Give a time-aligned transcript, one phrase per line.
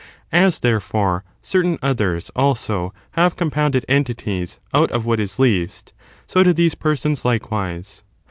[0.33, 5.93] As, therefore, certain others^ also, have compounded entities out of what is least,
[6.25, 8.01] so do these persons likewise.